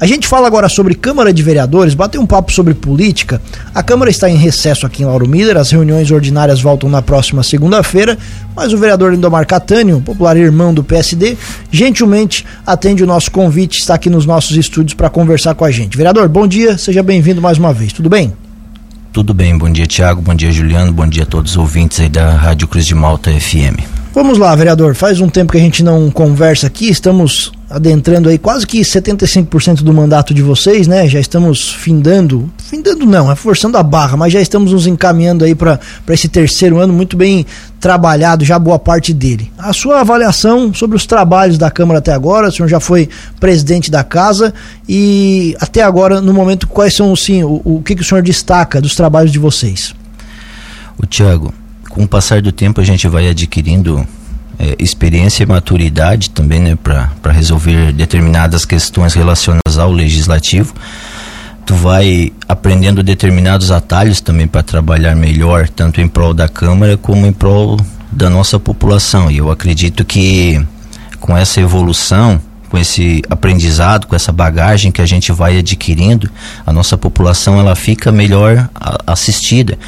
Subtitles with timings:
[0.00, 3.42] A gente fala agora sobre Câmara de Vereadores, bater um papo sobre política.
[3.74, 7.42] A Câmara está em recesso aqui em Lauro Miller, as reuniões ordinárias voltam na próxima
[7.42, 8.16] segunda-feira,
[8.54, 11.36] mas o vereador Lindomar Catânio, popular irmão do PSD,
[11.72, 15.96] gentilmente atende o nosso convite, está aqui nos nossos estúdios para conversar com a gente.
[15.96, 18.32] Vereador, bom dia, seja bem-vindo mais uma vez, tudo bem?
[19.12, 22.08] Tudo bem, bom dia Tiago, bom dia Juliano, bom dia a todos os ouvintes aí
[22.08, 23.82] da Rádio Cruz de Malta FM.
[24.14, 28.38] Vamos lá, vereador, faz um tempo que a gente não conversa aqui, estamos adentrando aí
[28.38, 31.06] quase que 75% do mandato de vocês, né?
[31.06, 35.54] Já estamos findando, findando não, é forçando a barra, mas já estamos nos encaminhando aí
[35.54, 37.44] para esse terceiro ano muito bem
[37.78, 39.52] trabalhado, já boa parte dele.
[39.58, 43.90] A sua avaliação sobre os trabalhos da Câmara até agora, o senhor já foi presidente
[43.90, 44.54] da casa
[44.88, 48.80] e até agora, no momento, quais são, sim, o, o que, que o senhor destaca
[48.80, 49.94] dos trabalhos de vocês?
[50.96, 51.52] O Tiago,
[51.90, 54.06] com o passar do tempo a gente vai adquirindo
[54.58, 60.74] é, experiência e maturidade também, né, para resolver determinadas questões relacionadas ao legislativo.
[61.64, 67.26] Tu vai aprendendo determinados atalhos também para trabalhar melhor, tanto em prol da Câmara como
[67.26, 67.78] em prol
[68.10, 69.30] da nossa população.
[69.30, 70.64] E eu acredito que
[71.20, 76.30] com essa evolução, com esse aprendizado, com essa bagagem que a gente vai adquirindo,
[76.66, 78.68] a nossa população ela fica melhor
[79.06, 79.78] assistida.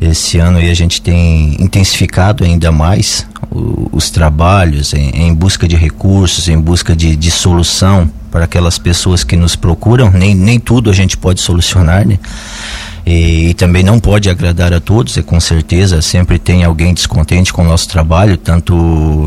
[0.00, 5.76] Esse ano a gente tem intensificado ainda mais o, os trabalhos em, em, busca de
[5.76, 10.10] recursos, em busca de, de solução para aquelas pessoas que nos procuram.
[10.10, 12.18] Nem, nem tudo a gente pode solucionar, né?
[13.04, 17.52] E, e, também não pode agradar a todos, e com certeza sempre tem alguém descontente
[17.52, 18.74] com o nosso trabalho, tanto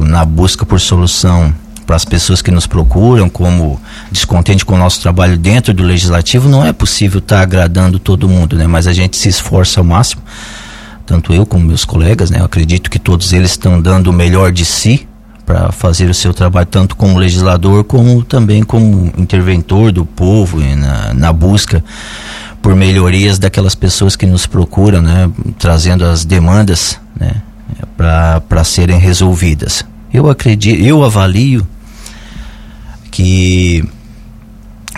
[0.06, 1.54] na busca por solução
[1.86, 3.80] para as pessoas que nos procuram, como
[4.12, 8.30] descontente com o nosso trabalho dentro do legislativo, não é possível estar tá agradando todo
[8.30, 8.66] mundo, né?
[8.66, 10.22] Mas a gente se esforça ao máximo
[11.06, 12.40] tanto eu como meus colegas, né?
[12.40, 15.08] Eu acredito que todos eles estão dando o melhor de si
[15.46, 21.14] para fazer o seu trabalho, tanto como legislador, como também como interventor do povo na,
[21.14, 21.84] na busca
[22.62, 25.30] por melhorias daquelas pessoas que nos procuram, né?
[25.60, 27.42] Trazendo as demandas, né?
[27.98, 29.86] Para serem resolvidas.
[30.14, 31.68] Eu acredito, eu avalio
[33.12, 33.84] que,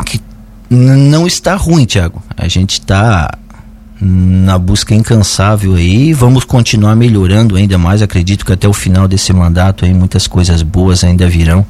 [0.06, 0.22] que
[0.70, 2.22] não está ruim, Tiago.
[2.38, 3.38] A gente está
[4.08, 6.14] na busca incansável aí.
[6.14, 8.02] Vamos continuar melhorando ainda mais.
[8.02, 11.66] Acredito que até o final desse mandato aí muitas coisas boas ainda virão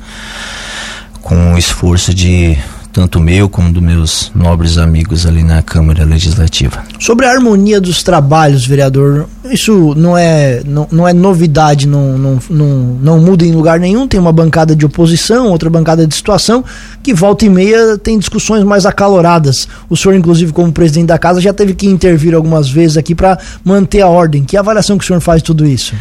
[1.22, 2.58] com o esforço de
[2.96, 6.82] tanto meu como dos meus nobres amigos ali na Câmara Legislativa.
[6.98, 12.40] Sobre a harmonia dos trabalhos, vereador, isso não é, não, não é novidade, não, não,
[12.50, 12.68] não,
[13.02, 14.08] não muda em lugar nenhum.
[14.08, 16.64] Tem uma bancada de oposição, outra bancada de situação,
[17.04, 19.68] que volta e meia tem discussões mais acaloradas.
[19.90, 23.38] O senhor, inclusive, como presidente da casa, já teve que intervir algumas vezes aqui para
[23.62, 24.46] manter a ordem.
[24.46, 25.94] Que avaliação que o senhor faz de tudo isso?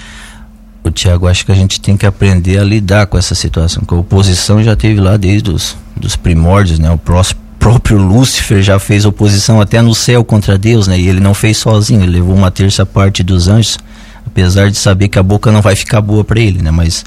[0.85, 3.95] O Tiago, acho que a gente tem que aprender a lidar com essa situação, que
[3.95, 6.91] a oposição já teve lá desde os dos primórdios, né?
[6.91, 10.99] O próximo próprio Lúcifer já fez oposição até no céu contra Deus, né?
[10.99, 13.79] E ele não fez sozinho, ele levou uma terça parte dos anjos,
[14.27, 16.71] apesar de saber que a boca não vai ficar boa para ele, né?
[16.71, 17.05] Mas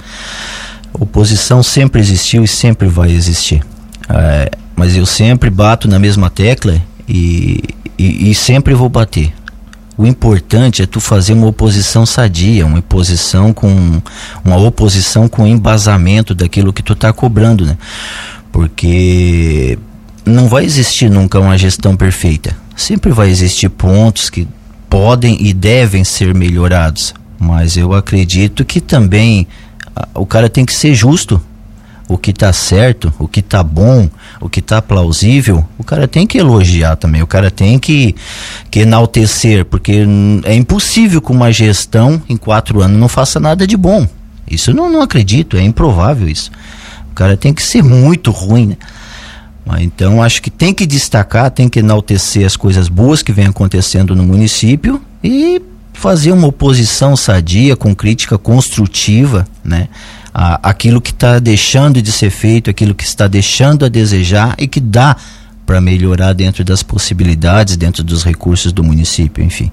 [0.93, 3.61] oposição sempre existiu e sempre vai existir.
[4.09, 7.61] É, mas eu sempre bato na mesma tecla e,
[7.99, 9.31] e, e sempre vou bater.
[9.97, 14.01] O importante é tu fazer uma oposição sadia, uma oposição com
[14.45, 17.75] uma oposição com embasamento daquilo que tu tá cobrando, né?
[18.51, 19.79] Porque
[20.23, 22.55] não vai existir nunca uma gestão perfeita.
[22.75, 24.47] Sempre vai existir pontos que
[24.87, 29.47] podem e devem ser melhorados, mas eu acredito que também
[30.13, 31.41] o cara tem que ser justo
[32.07, 34.09] o que tá certo, o que tá bom,
[34.39, 38.15] o que tá plausível, o cara tem que elogiar também, o cara tem que,
[38.71, 40.05] que enaltecer, porque
[40.43, 44.07] é impossível que uma gestão em quatro anos não faça nada de bom.
[44.49, 46.49] Isso eu não, não acredito, é improvável isso.
[47.11, 48.77] O cara tem que ser muito ruim, né?
[49.79, 54.15] Então acho que tem que destacar, tem que enaltecer as coisas boas que vem acontecendo
[54.15, 59.89] no município e fazer uma oposição sadia, com crítica construtiva, né?
[60.39, 64.67] A, aquilo que está deixando de ser feito, aquilo que está deixando a desejar e
[64.67, 65.17] que dá
[65.65, 69.71] para melhorar dentro das possibilidades, dentro dos recursos do município, enfim.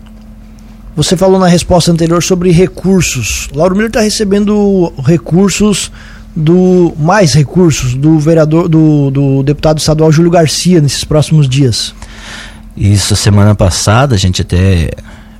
[0.96, 3.50] Você falou na resposta anterior sobre recursos.
[3.54, 5.92] Lauro Miller está recebendo recursos
[6.34, 11.94] do mais recursos do vereador do, do deputado estadual Júlio Garcia nesses próximos dias.
[12.74, 14.90] Isso semana passada a gente até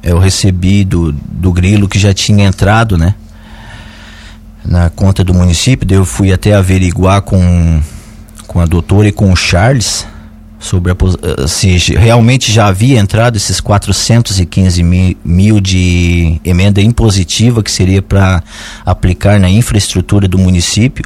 [0.02, 3.14] eu recebi do, do Grilo que já tinha entrado, né?
[4.64, 7.82] Na conta do município, eu fui até averiguar com,
[8.46, 10.06] com a doutora e com o Charles
[10.64, 17.62] sobre a, eh, se realmente já havia entrado esses 415 mil, mil de emenda impositiva
[17.62, 18.42] que seria para
[18.84, 21.04] aplicar na infraestrutura do município.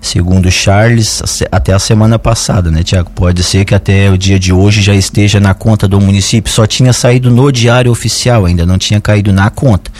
[0.00, 3.10] Segundo Charles, até a semana passada, né, Tiago?
[3.10, 6.52] Pode ser que até o dia de hoje já esteja na conta do município.
[6.52, 9.90] Só tinha saído no diário oficial, ainda não tinha caído na conta.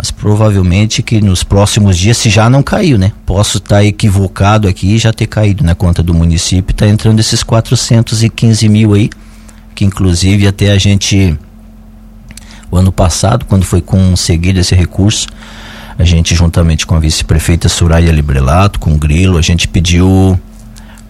[0.00, 3.12] Mas provavelmente que nos próximos dias, se já não caiu, né?
[3.26, 6.72] Posso estar tá equivocado aqui e já ter caído na conta do município.
[6.72, 9.10] Está entrando esses 415 mil aí,
[9.74, 11.38] que inclusive até a gente,
[12.70, 15.28] o ano passado, quando foi conseguido esse recurso,
[15.98, 20.40] a gente, juntamente com a vice-prefeita Soraya Librelato, com o Grilo, a gente pediu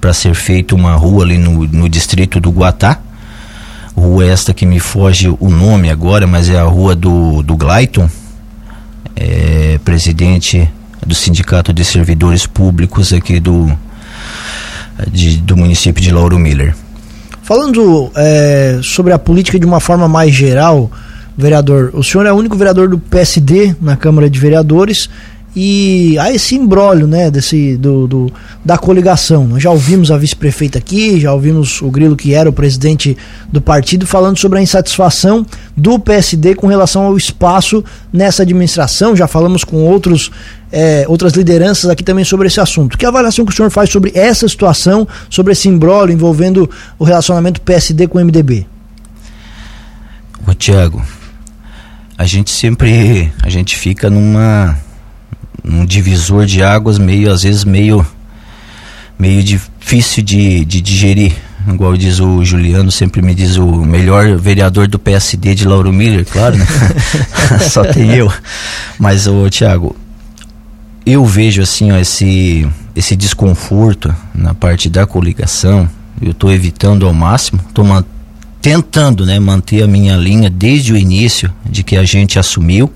[0.00, 2.98] para ser feita uma rua ali no, no distrito do Guatá.
[3.94, 8.10] Rua esta que me foge o nome agora, mas é a rua do, do Glayton,
[9.20, 10.66] é, presidente
[11.06, 13.70] do Sindicato de Servidores Públicos aqui do,
[15.12, 16.74] de, do município de Lauro Miller.
[17.42, 20.90] Falando é, sobre a política de uma forma mais geral,
[21.36, 25.10] vereador, o senhor é o único vereador do PSD na Câmara de Vereadores
[25.54, 28.32] e há esse embrólio, né, desse, do, do,
[28.64, 29.48] da coligação.
[29.48, 33.16] Nós já ouvimos a vice-prefeita aqui, já ouvimos o Grilo, que era o presidente
[33.50, 35.44] do partido, falando sobre a insatisfação
[35.76, 39.16] do PSD com relação ao espaço nessa administração.
[39.16, 40.30] Já falamos com outros,
[40.70, 42.96] é, outras lideranças aqui também sobre esse assunto.
[42.96, 47.60] Que avaliação que o senhor faz sobre essa situação, sobre esse embrólio envolvendo o relacionamento
[47.60, 48.66] PSD com o MDB?
[50.46, 51.04] Ô, Tiago,
[52.16, 54.78] a gente sempre a gente fica numa
[55.62, 58.06] num divisor de águas meio às vezes meio
[59.18, 61.32] meio difícil de, de digerir.
[61.68, 66.24] Igual diz o Juliano sempre me diz o melhor vereador do PSD de Lauro Miller
[66.24, 66.66] claro né?
[67.68, 68.32] Só tem eu.
[68.98, 69.94] Mas o Tiago
[71.04, 72.66] eu vejo assim ó, esse
[72.96, 75.88] esse desconforto na parte da coligação.
[76.20, 77.84] Eu estou evitando ao máximo estou
[78.60, 82.92] tentando né, manter a minha linha desde o início de que a gente assumiu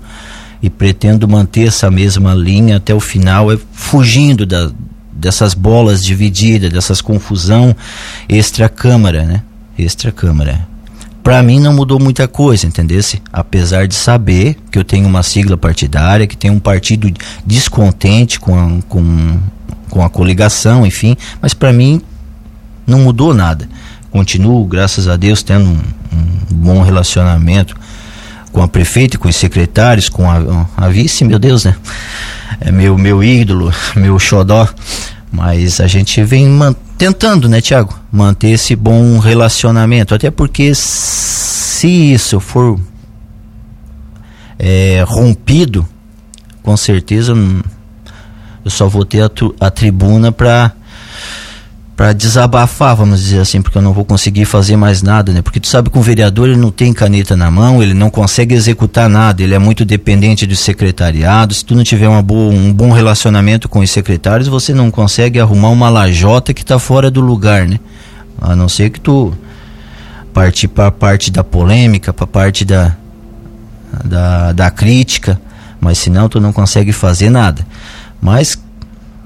[0.65, 4.71] e pretendo manter essa mesma linha até o final, é, fugindo da,
[5.11, 7.75] dessas bolas divididas, dessas confusão
[8.27, 9.43] extra-câmara, né?
[9.77, 10.67] Extra-câmara.
[11.21, 13.21] Para mim não mudou muita coisa, entendesse?
[13.31, 17.11] Apesar de saber que eu tenho uma sigla partidária, que tem um partido
[17.45, 19.39] descontente com a, com,
[19.87, 22.01] com a coligação, enfim, mas para mim
[22.87, 23.69] não mudou nada
[24.15, 25.77] continuo, graças a Deus, tendo um,
[26.13, 27.75] um bom relacionamento
[28.55, 31.75] com a prefeita, com os secretários, com a, a vice, meu Deus, né?
[32.61, 34.65] É meu, meu ídolo, meu xodó.
[35.29, 36.57] Mas a gente vem
[36.97, 37.93] tentando, né, Tiago?
[38.09, 40.15] Manter esse bom relacionamento.
[40.15, 42.79] Até porque se isso for
[44.57, 45.85] é, rompido,
[46.63, 47.33] com certeza
[48.63, 49.29] eu só vou ter a,
[49.59, 50.71] a tribuna para
[51.95, 55.41] para desabafar, vamos dizer assim, porque eu não vou conseguir fazer mais nada, né?
[55.41, 58.53] Porque tu sabe que o vereador ele não tem caneta na mão, ele não consegue
[58.53, 61.53] executar nada, ele é muito dependente do secretariado.
[61.53, 65.39] Se tu não tiver uma boa, um bom relacionamento com os secretários, você não consegue
[65.39, 67.79] arrumar uma lajota que está fora do lugar, né?
[68.41, 69.33] A não ser que tu
[70.33, 72.93] partir para parte da polêmica, para parte da,
[74.03, 75.39] da, da crítica,
[75.79, 77.65] mas senão tu não consegue fazer nada.
[78.19, 78.59] Mas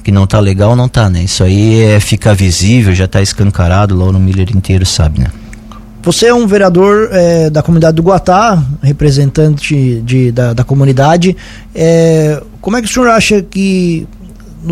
[0.04, 1.24] que não tá legal, não tá, né?
[1.24, 5.28] Isso aí é, fica visível, já tá escancarado, lá no Miller inteiro sabe, né?
[6.02, 11.36] Você é um vereador é, da comunidade do Guatá, representante de, da, da comunidade.
[11.76, 14.08] É, como é que o senhor acha que,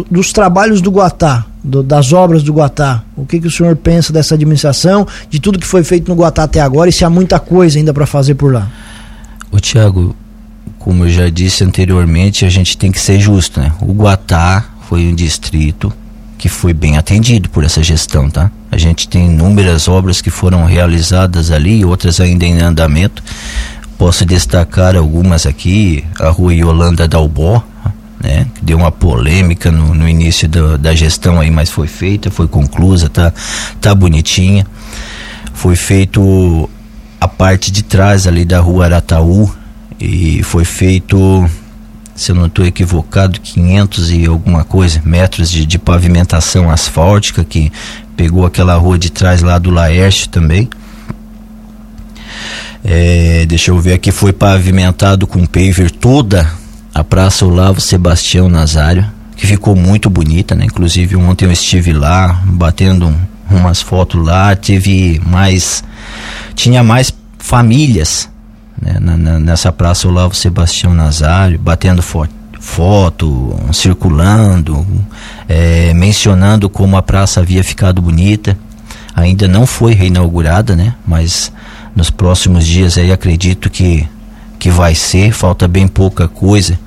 [0.10, 4.14] dos trabalhos do Guatá, do, das obras do Guatá, o que, que o senhor pensa
[4.14, 7.40] dessa administração, de tudo que foi feito no Guatá até agora e se há muita
[7.40, 8.72] coisa ainda para fazer por lá?
[9.52, 10.16] Ô Tiago,
[10.80, 13.74] como eu já disse anteriormente, a gente tem que ser justo, né?
[13.82, 15.92] O Guatá foi um distrito
[16.38, 18.50] que foi bem atendido por essa gestão, tá?
[18.72, 23.22] A gente tem inúmeras obras que foram realizadas ali, outras ainda em andamento.
[23.98, 27.62] Posso destacar algumas aqui, a rua Yolanda Dalbó,
[28.22, 28.48] né?
[28.56, 32.48] Que deu uma polêmica no, no início do, da gestão aí, mas foi feita, foi
[32.48, 33.34] conclusa, tá,
[33.82, 34.66] tá bonitinha.
[35.54, 36.70] Foi feito
[37.20, 39.52] a parte de trás ali da rua Arataú
[40.00, 41.46] e foi feito
[42.18, 47.72] se eu não estou equivocado, 500 e alguma coisa metros de, de, pavimentação asfáltica que
[48.16, 50.68] pegou aquela rua de trás lá do Laércio também.
[52.84, 56.52] É, deixa eu ver aqui, foi pavimentado com paver toda
[56.92, 59.06] a Praça Olavo Sebastião Nazário,
[59.36, 60.66] que ficou muito bonita, né?
[60.66, 63.14] Inclusive ontem eu estive lá, batendo
[63.48, 65.84] umas fotos lá, teve mais,
[66.56, 68.28] tinha mais famílias
[68.82, 72.28] né, na, nessa praça Olavo Sebastião Nazário, batendo fo
[72.60, 74.86] foto, circulando,
[75.48, 78.58] é, mencionando como a praça havia ficado bonita.
[79.16, 80.94] Ainda não foi reinaugurada, né?
[81.06, 81.52] Mas
[81.96, 84.08] nos próximos dias aí acredito que,
[84.60, 85.32] que vai ser.
[85.32, 86.80] Falta bem pouca coisa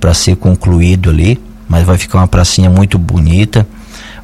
[0.00, 3.66] para ser concluído ali, mas vai ficar uma pracinha muito bonita.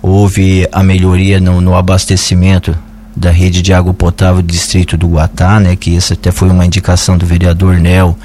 [0.02, 2.76] houve a melhoria no, no abastecimento
[3.16, 6.64] da rede de água potável do distrito do Guatá, né, que essa até foi uma
[6.64, 8.16] indicação do vereador Nel,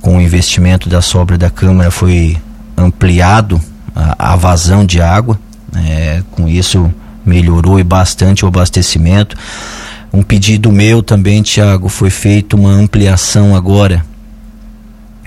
[0.00, 2.36] com o investimento da sobra da Câmara foi
[2.76, 3.60] ampliado
[3.94, 5.38] a, a vazão de água,
[5.76, 6.92] é, com isso
[7.24, 9.36] melhorou e bastante o abastecimento.
[10.12, 14.04] Um pedido meu também, Tiago, foi feita uma ampliação agora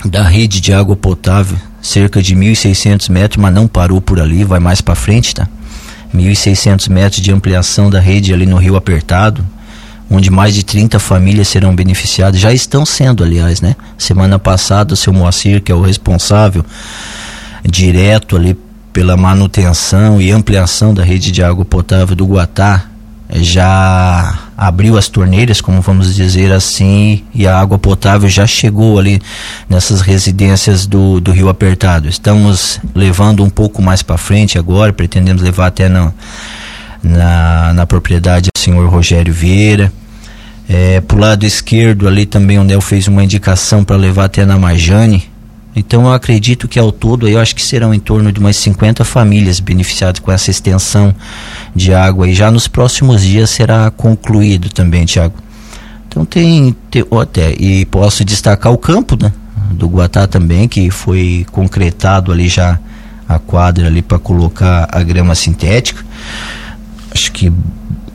[0.04, 4.58] da rede de água potável, cerca de 1.600 metros, mas não parou por ali, vai
[4.58, 5.46] mais para frente, tá?
[6.14, 9.44] 1.600 metros de ampliação da rede ali no Rio Apertado,
[10.10, 12.40] onde mais de 30 famílias serão beneficiadas.
[12.40, 13.74] Já estão sendo, aliás, né?
[13.96, 16.64] Semana passada, o seu Moacir, que é o responsável
[17.64, 18.56] direto ali
[18.92, 22.84] pela manutenção e ampliação da rede de água potável do Guatá,
[23.30, 29.20] já abriu as torneiras, como vamos dizer assim, e a água potável já chegou ali
[29.68, 32.08] nessas residências do, do Rio Apertado.
[32.08, 36.12] Estamos levando um pouco mais para frente agora, pretendemos levar até na,
[37.02, 39.92] na, na propriedade do senhor Rogério Vieira.
[40.68, 44.56] É, pro lado esquerdo ali também o Nel fez uma indicação para levar até na
[44.56, 45.32] Majane,
[45.74, 49.04] então eu acredito que ao todo eu acho que serão em torno de umas 50
[49.04, 51.14] famílias beneficiadas com essa extensão
[51.74, 55.34] de água e já nos próximos dias será concluído também, Tiago.
[56.08, 59.32] Então tem, tem até e posso destacar o campo, né,
[59.70, 62.78] do Guatá também que foi concretado ali já
[63.26, 66.04] a quadra ali para colocar a grama sintética.
[67.14, 67.52] Acho que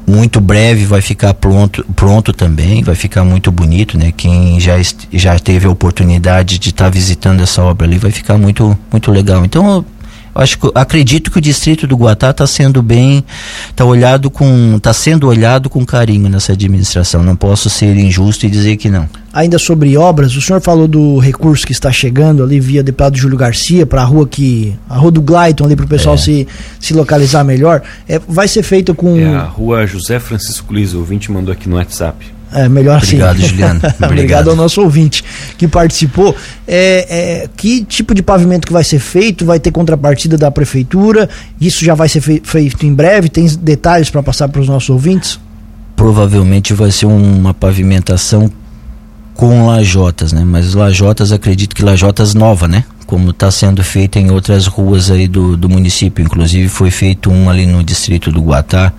[0.07, 4.13] muito breve vai ficar pronto, pronto também, vai ficar muito bonito, né?
[4.15, 4.75] Quem já,
[5.11, 9.11] já teve a oportunidade de estar tá visitando essa obra ali vai ficar muito, muito
[9.11, 9.43] legal.
[9.43, 9.83] Então,
[10.37, 13.23] acho que acredito que o distrito do Guatá está sendo bem,
[13.69, 17.23] está olhado com, está sendo olhado com carinho nessa administração.
[17.23, 19.09] Não posso ser injusto e dizer que não.
[19.33, 23.37] Ainda sobre obras, o senhor falou do recurso que está chegando ali via deputado Júlio
[23.37, 26.17] Garcia para a rua que a rua do Glayton ali para o pessoal é.
[26.17, 26.47] se,
[26.79, 27.81] se localizar melhor.
[28.07, 31.69] É, vai ser feito com é a rua José Francisco Luiz, o ouvinte mandou aqui
[31.69, 32.36] no WhatsApp.
[32.51, 33.47] É, melhor Obrigado, assim.
[33.47, 33.79] Juliano.
[33.79, 34.03] Obrigado.
[34.11, 35.23] Obrigado ao nosso ouvinte
[35.57, 36.35] que participou.
[36.67, 39.45] É, é, que tipo de pavimento que vai ser feito?
[39.45, 41.29] Vai ter contrapartida da prefeitura?
[41.59, 43.29] Isso já vai ser fei feito em breve?
[43.29, 45.39] Tem detalhes para passar para os nossos ouvintes?
[45.95, 48.51] Provavelmente vai ser uma pavimentação
[49.37, 50.43] com lajotas, né?
[50.43, 52.83] Mas lajotas, acredito que lajotas nova, né?
[53.05, 56.23] Como está sendo feita em outras ruas aí do, do município.
[56.23, 58.91] Inclusive foi feito um ali no distrito do Guatá,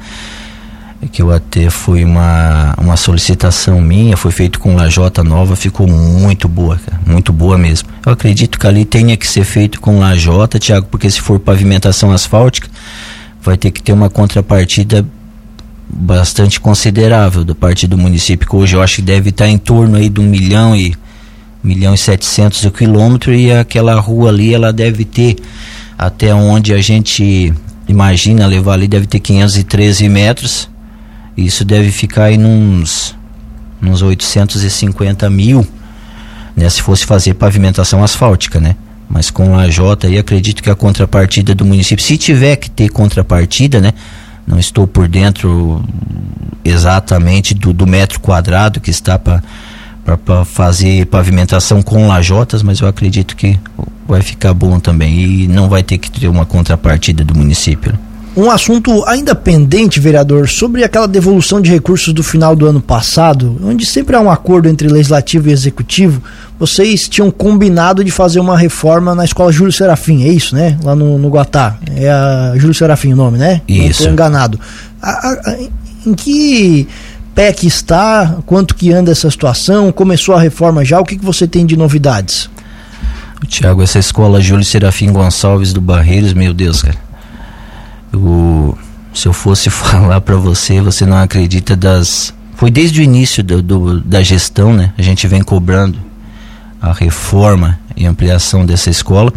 [1.06, 6.48] que eu até foi uma, uma solicitação minha, foi feito com lajota nova, ficou muito
[6.48, 7.88] boa, cara, muito boa mesmo.
[8.04, 12.10] Eu acredito que ali tenha que ser feito com lajota, Tiago, porque se for pavimentação
[12.10, 12.68] asfáltica,
[13.40, 15.06] vai ter que ter uma contrapartida
[15.88, 19.96] bastante considerável da parte do município, que hoje eu acho que deve estar em torno
[19.96, 20.94] aí de um milhão e
[21.62, 25.36] milhão e setecentos quilômetro e aquela rua ali ela deve ter
[25.96, 27.52] até onde a gente
[27.88, 30.68] imagina levar ali deve ter 513 metros
[31.46, 33.16] isso deve ficar aí nos
[33.80, 35.66] uns 850 mil
[36.56, 38.76] né se fosse fazer pavimentação asfáltica né
[39.08, 42.88] mas com a J aí acredito que a contrapartida do município se tiver que ter
[42.88, 43.92] contrapartida né
[44.46, 45.84] não estou por dentro
[46.64, 53.36] exatamente do, do metro quadrado que está para fazer pavimentação com lajotas, mas eu acredito
[53.36, 53.58] que
[54.06, 57.98] vai ficar bom também e não vai ter que ter uma contrapartida do município.
[58.38, 63.58] Um assunto ainda pendente, vereador, sobre aquela devolução de recursos do final do ano passado,
[63.64, 66.22] onde sempre há um acordo entre legislativo e executivo.
[66.56, 70.78] Vocês tinham combinado de fazer uma reforma na escola Júlio Serafim, é isso, né?
[70.84, 71.78] Lá no, no Guatá.
[71.96, 73.60] É a Júlio Serafim o nome, né?
[73.66, 73.82] Isso.
[73.82, 74.60] Não estou enganado.
[75.02, 75.56] A, a,
[76.06, 76.86] em que
[77.34, 78.36] pé que está?
[78.46, 79.90] Quanto que anda essa situação?
[79.90, 81.00] Começou a reforma já?
[81.00, 82.48] O que, que você tem de novidades?
[83.48, 87.07] Tiago, essa escola Júlio Serafim Gonçalves do Barreiros, meu Deus, cara
[89.12, 92.34] se eu fosse falar para você, você não acredita das.
[92.54, 94.92] Foi desde o início do, do, da gestão, né?
[94.98, 95.98] A gente vem cobrando
[96.80, 99.32] a reforma e ampliação dessa escola.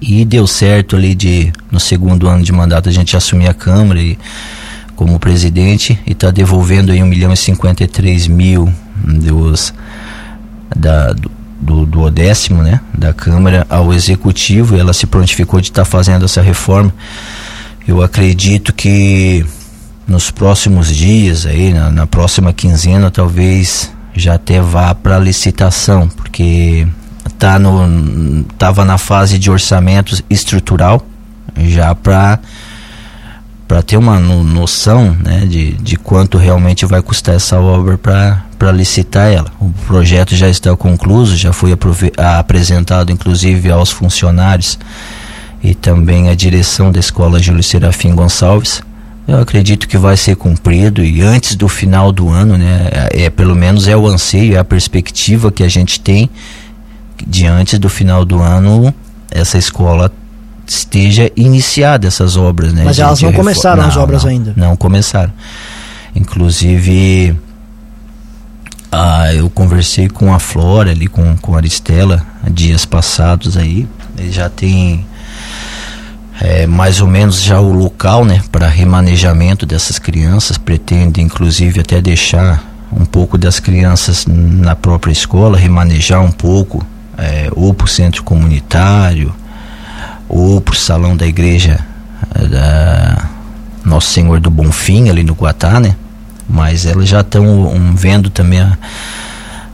[0.00, 4.00] E deu certo ali de no segundo ano de mandato a gente assumir a Câmara
[4.00, 4.18] e,
[4.94, 9.72] como presidente e está devolvendo aí 1 milhão e 53 mil dos,
[10.74, 11.14] da,
[11.60, 16.24] do, do Odécimo, né, da Câmara ao Executivo, ela se prontificou de estar tá fazendo
[16.24, 16.92] essa reforma.
[17.86, 19.44] Eu acredito que
[20.06, 26.86] nos próximos dias, aí, na, na próxima quinzena, talvez já até vá para licitação, porque
[27.38, 31.04] tá no tava na fase de orçamento estrutural
[31.56, 32.38] já para
[33.66, 37.96] para ter uma noção né, de, de quanto realmente vai custar essa obra
[38.64, 39.52] para licitar ela.
[39.60, 41.76] O projeto já está concluído, já foi
[42.16, 44.78] apresentado inclusive aos funcionários
[45.62, 48.82] e também a direção da escola Júlio Serafim Gonçalves.
[49.28, 53.30] Eu acredito que vai ser cumprido e antes do final do ano, né, é, é
[53.30, 56.30] pelo menos é o anseio, é a perspectiva que a gente tem
[57.26, 58.94] de antes do final do ano
[59.30, 60.10] essa escola
[60.66, 62.82] esteja iniciada essas obras, né?
[62.82, 64.54] Mas elas não começaram não, as obras não, ainda.
[64.56, 65.32] Não começaram.
[66.16, 67.36] Inclusive,
[68.94, 73.88] ah, eu conversei com a Flora ali, com, com a Aristela, dias passados aí.
[74.16, 75.04] Ele já tem
[76.40, 80.56] é, mais ou menos já o local, né, para remanejamento dessas crianças.
[80.56, 86.86] Pretende, inclusive, até deixar um pouco das crianças na própria escola, remanejar um pouco,
[87.18, 89.34] é, ou para o centro comunitário,
[90.28, 91.80] ou para o salão da igreja
[92.34, 93.28] é, da
[93.84, 95.96] Nosso Senhor do Bonfim, ali no Guatá, né?
[96.48, 98.76] Mas elas já estão um, vendo também a,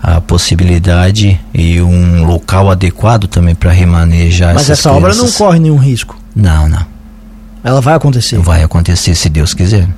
[0.03, 4.97] a, possibilidade e um local adequado também para remanejar Mas essa crianças.
[4.97, 6.17] obra não corre nenhum risco?
[6.35, 6.87] Não, não.
[7.63, 8.39] Ela vai acontecer?
[8.39, 9.89] Vai acontecer se Deus quiser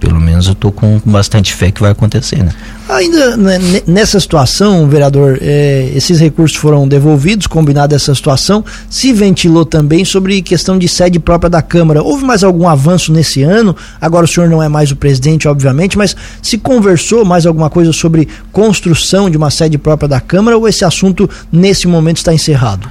[0.00, 2.50] pelo menos eu estou com bastante fé que vai acontecer, né?
[2.88, 9.64] Ainda né, nessa situação, vereador, é, esses recursos foram devolvidos, combinado essa situação, se ventilou
[9.64, 12.02] também sobre questão de sede própria da Câmara.
[12.02, 13.76] Houve mais algum avanço nesse ano?
[14.00, 17.92] Agora o senhor não é mais o presidente, obviamente, mas se conversou mais alguma coisa
[17.92, 22.88] sobre construção de uma sede própria da Câmara ou esse assunto nesse momento está encerrado?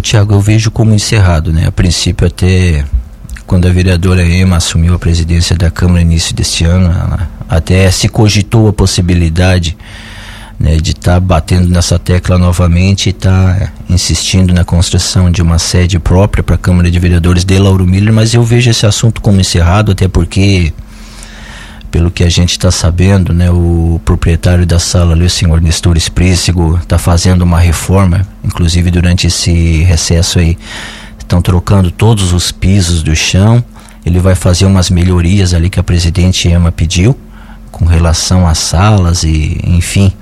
[0.00, 1.66] Tiago, eu vejo como encerrado, né?
[1.66, 2.84] A princípio até
[3.50, 8.08] quando a vereadora Ema assumiu a presidência da Câmara no início deste ano, até se
[8.08, 9.76] cogitou a possibilidade
[10.56, 15.42] né, de estar tá batendo nessa tecla novamente e estar tá insistindo na construção de
[15.42, 18.86] uma sede própria para a Câmara de Vereadores de Lauro Miller, mas eu vejo esse
[18.86, 20.72] assunto como encerrado, até porque
[21.90, 25.96] pelo que a gente está sabendo, né, o proprietário da sala ali, o senhor Nestor
[25.96, 30.56] Esprícigo, está fazendo uma reforma, inclusive durante esse recesso aí,
[31.30, 33.62] estão trocando todos os pisos do chão.
[34.04, 37.16] Ele vai fazer umas melhorias ali que a presidente Emma pediu
[37.70, 40.12] com relação às salas e enfim.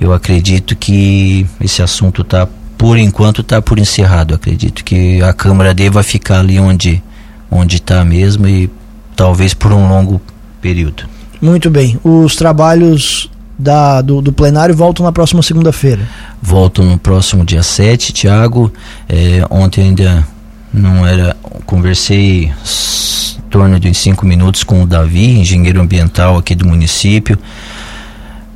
[0.00, 2.46] Eu acredito que esse assunto está
[2.78, 4.32] por enquanto está por encerrado.
[4.32, 7.02] Eu acredito que a Câmara deva ficar ali onde
[7.50, 8.70] onde está mesmo e
[9.16, 10.20] talvez por um longo
[10.60, 11.02] período.
[11.42, 11.98] Muito bem.
[12.04, 13.28] Os trabalhos
[13.60, 16.08] da, do, do plenário voltam na próxima segunda-feira.
[16.40, 18.72] Voltam no próximo dia 7, Tiago.
[19.08, 20.26] É, ontem ainda
[20.72, 21.36] não era.
[21.66, 27.38] Conversei em torno de cinco minutos com o Davi, engenheiro ambiental aqui do município.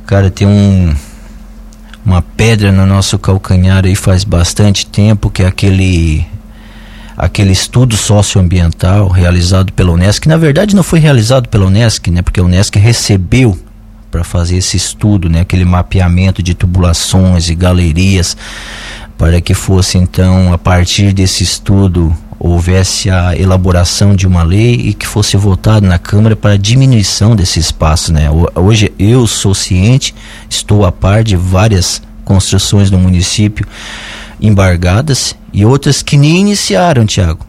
[0.05, 0.93] Cara, tem um
[2.05, 6.23] uma pedra no nosso calcanhar aí faz bastante tempo que é aquele
[7.17, 12.21] aquele estudo socioambiental realizado pela UNESCO, que na verdade não foi realizado pela UNESCO, né?
[12.21, 13.57] Porque a UNESCO recebeu
[14.11, 18.37] para fazer esse estudo, né, aquele mapeamento de tubulações e galerias,
[19.17, 24.93] para que fosse então a partir desse estudo houvesse a elaboração de uma lei e
[24.93, 28.29] que fosse votado na Câmara para diminuição desse espaço, né?
[28.55, 30.13] Hoje eu sou ciente,
[30.49, 33.65] estou a par de várias construções no município
[34.41, 37.45] embargadas e outras que nem iniciaram, Tiago,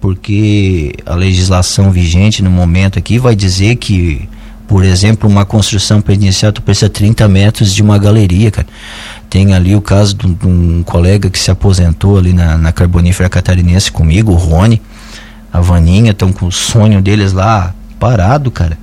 [0.00, 4.28] porque a legislação vigente no momento aqui vai dizer que
[4.70, 8.68] por exemplo, uma construção para iniciar, tu precisa 30 metros de uma galeria, cara.
[9.28, 13.28] Tem ali o caso de, de um colega que se aposentou ali na, na Carbonífera
[13.28, 14.80] Catarinense comigo, o Rony,
[15.52, 18.78] a Vaninha, estão com o sonho deles lá parado, cara.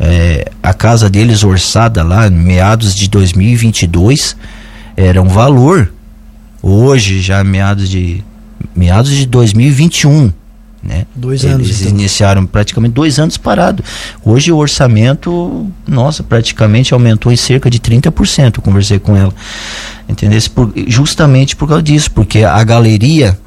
[0.00, 4.38] É, a casa deles orçada lá, meados de 2022,
[4.96, 5.92] era um valor.
[6.62, 8.24] Hoje, já meados de
[8.74, 10.32] meados de 2021,
[10.86, 11.06] né?
[11.14, 11.66] Dois anos.
[11.66, 11.92] Eles então.
[11.92, 13.82] iniciaram praticamente dois anos parado.
[14.24, 18.56] Hoje o orçamento, nossa, praticamente aumentou em cerca de 30%.
[18.56, 19.34] Eu conversei com ela.
[20.08, 20.40] Entendeu?
[20.54, 23.38] Por, justamente por causa disso, porque a galeria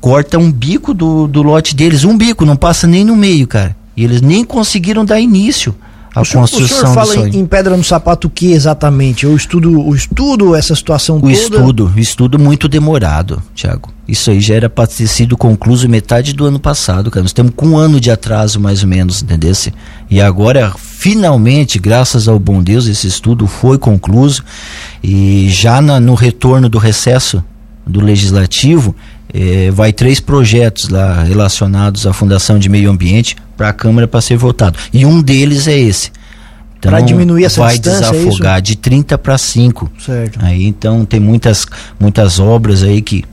[0.00, 3.74] corta um bico do, do lote deles, um bico, não passa nem no meio, cara.
[3.96, 5.74] E eles nem conseguiram dar início
[6.14, 6.68] a o construção.
[6.68, 9.26] Senhor, o senhor fala em, em, pedra no sapato o que exatamente?
[9.26, 11.32] O estudo, o estudo, essa situação o toda?
[11.32, 13.93] O estudo, estudo muito demorado, Tiago.
[14.06, 17.22] Isso aí já era para ter sido concluído metade do ano passado, cara.
[17.22, 19.52] Nós temos com um ano de atraso, mais ou menos, entendeu?
[20.10, 24.44] E agora, finalmente, graças ao bom Deus, esse estudo foi concluído
[25.02, 27.42] e já na, no retorno do recesso
[27.86, 28.94] do legislativo,
[29.32, 34.20] eh, vai três projetos lá relacionados à Fundação de Meio Ambiente para a Câmara para
[34.20, 34.78] ser votado.
[34.92, 36.10] E um deles é esse.
[36.78, 39.90] Então, para diminuir essa vai é desafogar é de 30 para 5.
[39.98, 40.38] Certo.
[40.42, 41.66] Aí então tem muitas
[41.98, 43.24] muitas obras aí que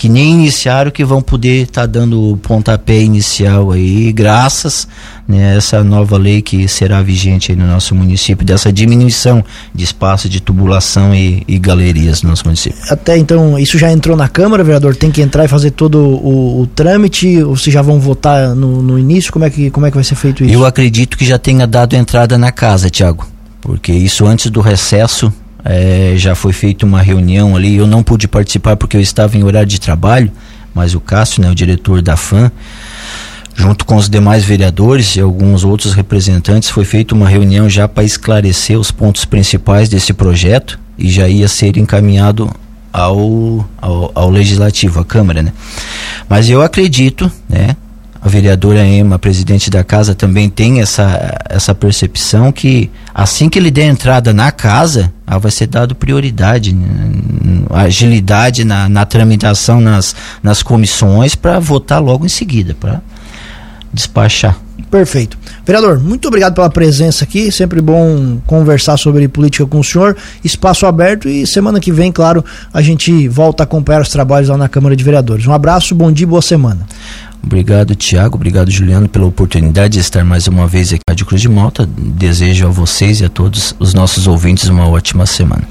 [0.00, 4.88] que nem iniciaram que vão poder estar tá dando o pontapé inicial aí, graças
[5.28, 10.26] né, essa nova lei que será vigente aí no nosso município, dessa diminuição de espaço
[10.26, 12.78] de tubulação e, e galerias no nosso município.
[12.88, 14.96] Até então, isso já entrou na Câmara, vereador?
[14.96, 17.42] Tem que entrar e fazer todo o, o trâmite?
[17.42, 19.30] Ou vocês já vão votar no, no, início?
[19.30, 20.54] Como é, que, como é que vai ser feito isso?
[20.54, 23.28] Eu acredito que já tenha dado entrada na casa, Tiago,
[23.60, 25.30] porque isso antes do recesso
[25.64, 27.76] é, já foi feita uma reunião ali.
[27.76, 30.30] Eu não pude participar porque eu estava em horário de trabalho,
[30.74, 32.50] mas o Cássio, né, o diretor da FAM,
[33.54, 38.04] junto com os demais vereadores e alguns outros representantes, foi feita uma reunião já para
[38.04, 42.50] esclarecer os pontos principais desse projeto e já ia ser encaminhado
[42.92, 45.52] ao, ao, ao legislativo, à Câmara, né?
[46.28, 47.76] Mas eu acredito, né?
[48.30, 53.86] Vereadora Emma, presidente da casa, também tem essa, essa percepção que assim que ele der
[53.86, 56.74] entrada na casa, ah, vai ser dado prioridade,
[57.70, 63.02] agilidade na, na tramitação nas, nas comissões para votar logo em seguida, para
[63.92, 64.56] despachar.
[64.90, 65.38] Perfeito.
[65.64, 67.52] Vereador, muito obrigado pela presença aqui.
[67.52, 70.16] Sempre bom conversar sobre política com o senhor.
[70.42, 74.56] Espaço aberto e semana que vem, claro, a gente volta a acompanhar os trabalhos lá
[74.56, 75.46] na Câmara de Vereadores.
[75.46, 76.86] Um abraço, bom dia, boa semana.
[77.42, 78.36] Obrigado, Tiago.
[78.36, 81.86] Obrigado, Juliano, pela oportunidade de estar mais uma vez aqui na Rádio Cruz de Malta.
[81.86, 85.66] Desejo a vocês e a todos os nossos ouvintes uma ótima semana.